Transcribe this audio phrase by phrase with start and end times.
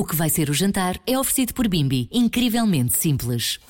[0.00, 3.60] O que vai ser o jantar é oferecido por Bimbi, incrivelmente simples.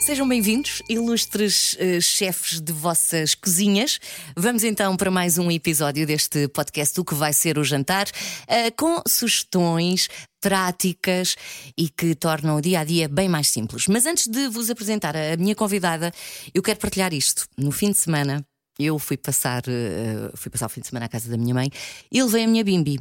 [0.00, 3.98] Sejam bem-vindos, ilustres uh, chefes de vossas cozinhas.
[4.34, 8.74] Vamos então para mais um episódio deste podcast, O que vai ser o jantar, uh,
[8.74, 10.08] com sugestões
[10.40, 11.36] práticas
[11.76, 13.86] e que tornam o dia a dia bem mais simples.
[13.86, 16.10] Mas antes de vos apresentar a minha convidada,
[16.54, 17.46] eu quero partilhar isto.
[17.58, 18.42] No fim de semana,
[18.78, 21.70] eu fui passar, uh, fui passar o fim de semana à casa da minha mãe
[22.10, 23.00] e levei a minha bimbi.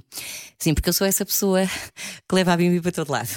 [0.57, 1.65] Sim, porque eu sou essa pessoa
[2.27, 3.29] que leva a bimbi para todo lado.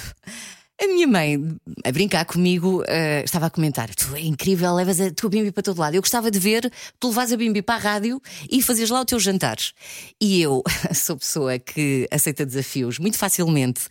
[0.81, 1.37] A minha mãe,
[1.83, 5.61] a brincar comigo, uh, estava a comentar: Tu é incrível, levas a tua bimbi para
[5.61, 5.95] todo lado.
[5.95, 9.05] Eu gostava de ver tu levas a bimbi para a rádio e fazes lá o
[9.05, 9.57] teu jantar.
[10.21, 10.63] E eu
[10.95, 13.81] sou pessoa que aceita desafios muito facilmente.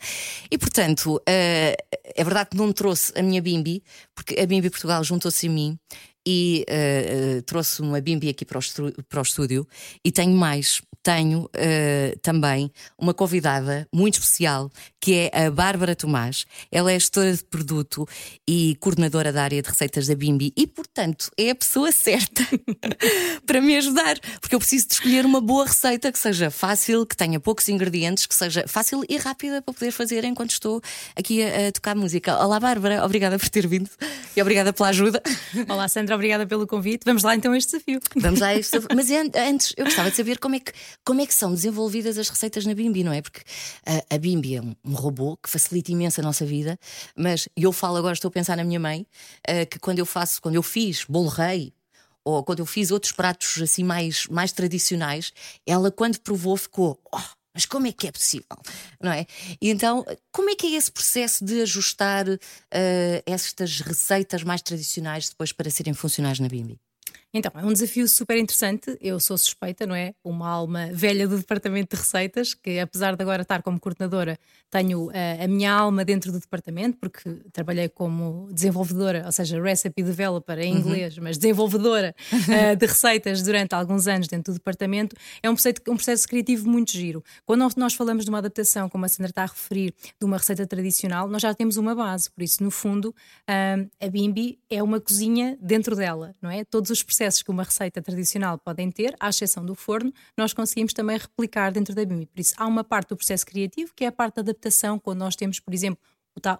[0.51, 3.83] E portanto, uh, é verdade que não trouxe a minha bimbi,
[4.15, 5.79] porque a Bimbi Portugal juntou-se a mim
[6.27, 8.63] e uh, trouxe uma bimbi aqui para o,
[9.09, 9.67] para o estúdio
[10.05, 10.81] e tenho mais.
[11.01, 16.45] Tenho uh, também uma convidada muito especial que é a Bárbara Tomás.
[16.71, 18.07] Ela é gestora de produto
[18.47, 22.45] e coordenadora da área de receitas da Bimbi e, portanto, é a pessoa certa
[23.47, 27.17] para me ajudar, porque eu preciso de escolher uma boa receita que seja fácil, que
[27.17, 30.83] tenha poucos ingredientes, que seja fácil e rápida para poder fazer enquanto estou
[31.17, 32.37] aqui a, a tocar música.
[32.37, 33.89] Olá, Bárbara, obrigada por ter vindo
[34.37, 35.23] e obrigada pela ajuda.
[35.69, 37.03] Olá, Sandra obrigada pelo convite.
[37.05, 38.01] Vamos lá então a este desafio.
[38.17, 38.97] Vamos lá a este desafio.
[38.97, 40.73] Mas antes, eu gostava de saber como é que,
[41.05, 43.23] como é que são desenvolvidas as receitas na Bimbi, não é?
[43.23, 43.41] Porque
[43.87, 46.79] a, a Bimbi é um, um, robô que facilita imenso a nossa vida,
[47.17, 49.07] mas eu falo agora, estou a pensar na minha mãe,
[49.49, 51.73] uh, que quando eu faço, quando eu fiz bolo rei,
[52.25, 55.33] ou quando eu fiz outros pratos assim mais, mais tradicionais,
[55.67, 57.01] ela quando provou ficou.
[57.11, 58.57] Oh, mas como é que é possível?
[59.01, 59.27] Não é?
[59.61, 62.39] E então, como é que é esse processo de ajustar uh,
[63.27, 66.81] estas receitas mais tradicionais depois para serem funcionais na Bimbi?
[67.33, 68.97] Então, é um desafio super interessante.
[69.01, 70.15] Eu sou suspeita, não é?
[70.25, 74.39] Uma alma velha do departamento de receitas, que apesar de agora estar como coordenadora,
[74.71, 77.23] tenho a, eh, a minha alma dentro do departamento, porque
[77.53, 80.79] trabalhei como desenvolvedora, ou seja, recipe developer em uhum.
[80.79, 81.25] inglês, uhum.
[81.25, 85.15] mas desenvolvedora uh, de receitas durante alguns anos dentro do departamento.
[85.43, 87.23] É um processo, um processo criativo muito giro.
[87.45, 90.67] Quando nós falamos de uma adaptação, como a Sandra está a referir, de uma receita
[90.67, 92.31] tradicional, nós já temos uma base.
[92.31, 96.65] Por isso, no fundo, uh, a Bimbi é uma cozinha dentro dela, não é?
[96.65, 100.93] Todos os processos que uma receita tradicional podem ter, à exceção do forno, nós conseguimos
[100.93, 102.27] também replicar dentro da BIM.
[102.27, 105.19] Por isso, há uma parte do processo criativo, que é a parte da adaptação, quando
[105.19, 106.01] nós temos, por exemplo,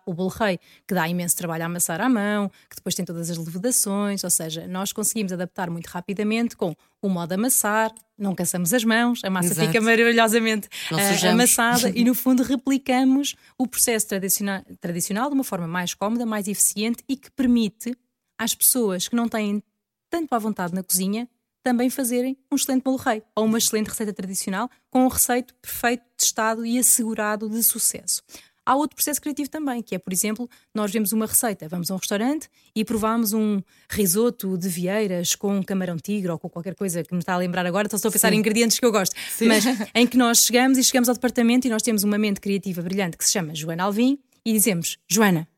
[0.05, 0.59] o bolo rei,
[0.89, 4.31] que dá imenso trabalho a amassar à mão, que depois tem todas as levedações, ou
[4.31, 9.31] seja, nós conseguimos adaptar muito rapidamente com o modo amassar, não cansamos as mãos, a
[9.31, 9.69] massa Exato.
[9.69, 15.69] fica maravilhosamente uh, amassada e, no fundo, replicamos o processo tradicional, tradicional de uma forma
[15.69, 17.97] mais cómoda, mais eficiente e que permite
[18.37, 19.63] às pessoas que não têm
[20.11, 21.29] tanto à vontade na cozinha,
[21.63, 26.03] também fazerem um excelente bolo rei ou uma excelente receita tradicional com um receito perfeito,
[26.17, 28.23] testado e assegurado de sucesso.
[28.69, 31.95] Há outro processo criativo também, que é, por exemplo, nós vemos uma receita, vamos a
[31.95, 36.75] um restaurante e provamos um risoto de vieiras com um camarão tigre ou com qualquer
[36.75, 38.35] coisa que me está a lembrar agora, estou a pensar Sim.
[38.35, 39.47] em ingredientes que eu gosto, Sim.
[39.47, 39.65] mas
[39.95, 43.17] em que nós chegamos e chegamos ao departamento e nós temos uma mente criativa brilhante
[43.17, 45.49] que se chama Joana Alvim e dizemos: Joana,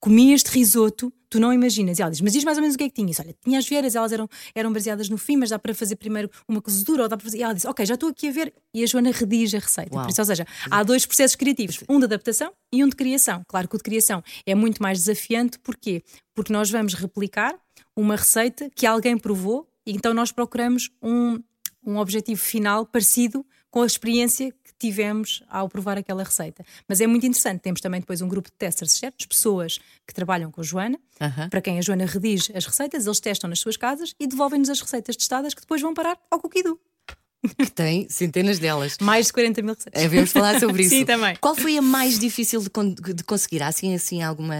[0.00, 1.98] comi este risoto, tu não imaginas.
[1.98, 3.12] E ela diz, mas diz mais ou menos o que é que tinha.
[3.20, 6.30] Olha, tinha as vieiras, elas eram, eram baseadas no fim, mas dá para fazer primeiro
[6.48, 7.38] uma cozedura, ou dá para fazer...
[7.38, 8.52] E ela diz, ok, já estou aqui a ver.
[8.74, 9.90] E a Joana redige a receita.
[9.90, 13.42] Por isso, ou seja, há dois processos criativos, um de adaptação e um de criação.
[13.46, 16.02] Claro que o de criação é muito mais desafiante, porquê?
[16.34, 17.54] Porque nós vamos replicar
[17.94, 21.38] uma receita que alguém provou, e então nós procuramos um,
[21.84, 26.64] um objetivo final parecido com a experiência tivemos ao provar aquela receita.
[26.88, 30.50] Mas é muito interessante, temos também depois um grupo de testers certos, pessoas que trabalham
[30.50, 30.98] com a Joana,
[31.50, 34.80] para quem a Joana redige as receitas, eles testam nas suas casas e devolvem-nos as
[34.80, 36.80] receitas testadas que depois vão parar ao Coquidu
[37.58, 38.96] que tem centenas delas.
[39.00, 40.02] Mais de 40 mil receitas.
[40.02, 40.90] É, vamos falar sobre isso.
[40.94, 41.36] Sim, também.
[41.40, 43.62] Qual foi a mais difícil de, de conseguir?
[43.62, 44.54] Há assim, assim alguma,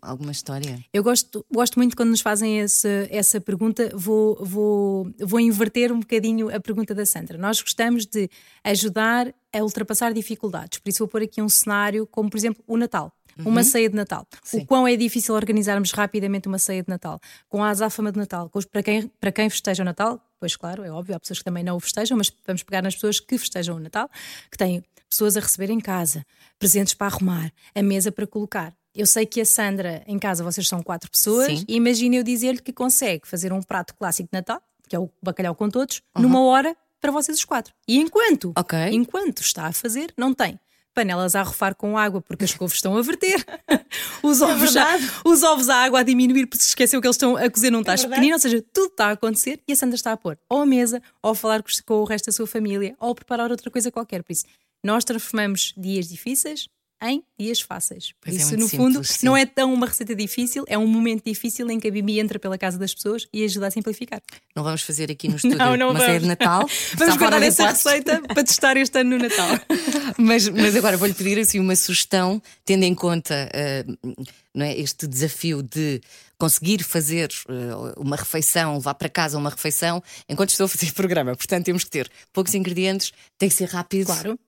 [0.00, 0.78] alguma história?
[0.92, 6.00] Eu gosto, gosto muito quando nos fazem esse, essa pergunta, vou, vou, vou inverter um
[6.00, 7.36] bocadinho a pergunta da Sandra.
[7.36, 8.28] Nós gostamos de
[8.64, 12.76] ajudar a ultrapassar dificuldades, por isso vou pôr aqui um cenário como, por exemplo, o
[12.76, 13.12] Natal.
[13.38, 13.48] Uhum.
[13.48, 14.26] Uma ceia de Natal.
[14.42, 14.58] Sim.
[14.58, 17.18] O quão é difícil organizarmos rapidamente uma ceia de Natal.
[17.48, 18.50] Com a azáfama de Natal.
[18.70, 21.62] Para quem, para quem festeja o Natal, pois claro, é óbvio, há pessoas que também
[21.62, 24.10] não o festejam, mas vamos pegar nas pessoas que festejam o Natal,
[24.50, 26.26] que têm pessoas a receber em casa,
[26.58, 28.74] presentes para arrumar, a mesa para colocar.
[28.92, 31.64] Eu sei que a Sandra, em casa, vocês são quatro pessoas, Sim.
[31.68, 35.08] e imagine eu dizer-lhe que consegue fazer um prato clássico de Natal, que é o
[35.22, 36.22] bacalhau com todos, uhum.
[36.22, 37.72] numa hora para vocês os quatro.
[37.86, 38.88] E enquanto, okay.
[38.90, 40.58] enquanto está a fazer, não tem
[40.94, 43.44] panelas a arrofar com água porque as couves estão a verter,
[44.22, 44.82] os, ovos é
[45.24, 47.80] os ovos à água a diminuir porque se esqueceu que eles estão a cozer num
[47.80, 50.38] é tacho pequenino, ou seja, tudo está a acontecer e a Sandra está a pôr
[50.48, 53.50] ou a mesa, ou a falar com o resto da sua família, ou a preparar
[53.50, 54.22] outra coisa qualquer.
[54.22, 54.44] Por isso,
[54.84, 56.68] nós transformamos dias difíceis
[57.02, 58.12] em dias fáceis.
[58.20, 59.26] Por isso, é no simples, fundo, sim.
[59.26, 62.38] não é tão uma receita difícil, é um momento difícil em que a Bibi entra
[62.38, 64.22] pela casa das pessoas e ajuda a simplificar.
[64.54, 66.16] Não vamos fazer aqui no estúdio, não, não mas vamos.
[66.16, 66.68] é de Natal.
[66.96, 69.48] vamos guardar essa receita para testar este ano no Natal.
[70.16, 74.16] mas, mas agora vou-lhe pedir assim uma sugestão, tendo em conta uh,
[74.54, 76.00] não é, este desafio de
[76.38, 81.34] conseguir fazer uh, uma refeição, levar para casa uma refeição, enquanto estou a fazer programa.
[81.36, 84.06] Portanto, temos que ter poucos ingredientes, tem que ser rápido.
[84.06, 84.38] Claro.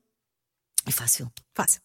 [0.87, 1.33] É fácil.
[1.55, 1.81] Fácil.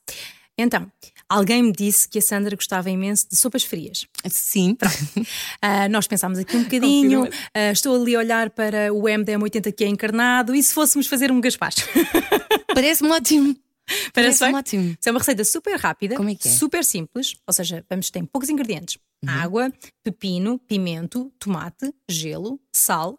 [0.62, 0.92] Então,
[1.30, 4.06] alguém me disse que a Sandra gostava imenso de sopas frias.
[4.30, 4.78] Sim.
[4.82, 7.24] Uh, nós pensámos aqui um bocadinho.
[7.24, 10.54] Uh, estou ali a olhar para o MDM80 que é encarnado.
[10.54, 11.88] E se fôssemos fazer um gaspacho?
[12.76, 13.56] Parece-me ótimo.
[14.14, 14.98] Parece, Parece ótimo.
[15.04, 16.52] É uma receita super rápida, Como é que é?
[16.52, 17.38] super simples.
[17.48, 19.30] Ou seja, vamos ter poucos ingredientes: uhum.
[19.30, 19.74] água,
[20.04, 23.18] pepino, pimento, tomate, gelo, sal.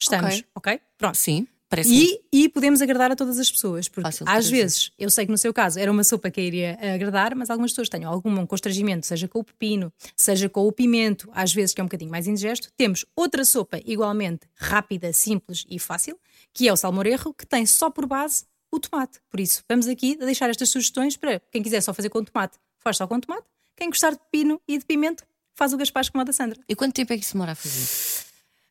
[0.00, 0.74] Estamos, ok?
[0.74, 0.80] okay?
[0.98, 1.16] Pronto.
[1.16, 1.46] Sim.
[1.88, 5.30] E, e, podemos agradar a todas as pessoas, porque Fácil às vezes, eu sei que
[5.30, 9.06] no seu caso era uma sopa que iria agradar, mas algumas pessoas têm algum constrangimento,
[9.06, 12.26] seja com o pepino, seja com o pimento, às vezes que é um bocadinho mais
[12.26, 12.72] indigesto.
[12.76, 16.18] Temos outra sopa igualmente rápida, simples e fácil,
[16.52, 19.20] que é o salmorejo, que tem só por base o tomate.
[19.30, 22.96] Por isso, vamos aqui deixar estas sugestões para quem quiser só fazer com tomate, faz
[22.96, 23.46] só com tomate.
[23.76, 25.24] Quem gostar de pepino e de pimento,
[25.54, 26.60] faz o gaspacho como a da Sandra.
[26.68, 28.29] E quanto tempo é que isso demora a fazer?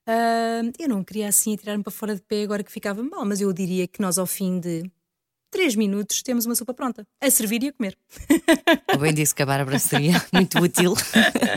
[0.09, 3.41] Uh, eu não queria assim tirar-me para fora de pé agora que ficava mal, mas
[3.41, 4.89] eu diria que nós, ao fim de
[5.51, 7.95] 3 minutos, temos uma sopa pronta, a servir e a comer.
[8.91, 10.95] Eu bem disse que a Bárbara seria muito útil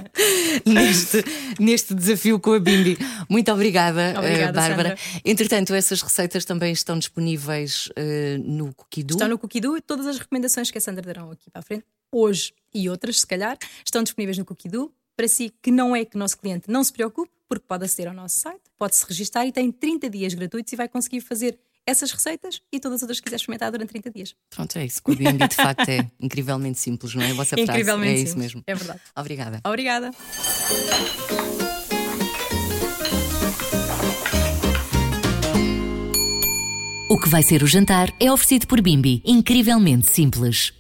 [0.66, 1.24] neste,
[1.58, 2.98] neste desafio com a Bimbi.
[3.26, 4.96] Muito obrigada, obrigada Bárbara.
[4.98, 5.20] Sandra.
[5.24, 9.16] Entretanto, essas receitas também estão disponíveis uh, no Cookidoo.
[9.16, 11.86] Estão no Cookidoo e todas as recomendações que a Sandra darão aqui para a frente,
[12.10, 14.92] hoje e outras, se calhar, estão disponíveis no Cookidoo.
[15.16, 18.08] Para si, que não é que o nosso cliente não se preocupe, porque pode aceder
[18.08, 22.12] ao nosso site, pode-se registar e tem 30 dias gratuitos e vai conseguir fazer essas
[22.12, 24.34] receitas e todas as outras que quiser experimentar durante 30 dias.
[24.50, 25.00] Pronto, é isso.
[25.06, 27.30] O Airbnb de facto é incrivelmente simples, não é?
[27.30, 27.62] A vossa frase.
[27.62, 28.30] Incrivelmente é simples.
[28.30, 28.62] isso mesmo.
[28.66, 29.00] É verdade.
[29.16, 29.60] Obrigada.
[29.66, 30.10] Obrigada.
[37.10, 39.20] O que vai ser o jantar é oferecido por Bimbi.
[39.26, 40.72] Incrivelmente simples.